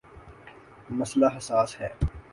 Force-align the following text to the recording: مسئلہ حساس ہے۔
مسئلہ 0.99 1.27
حساس 1.37 1.79
ہے۔ 1.81 1.89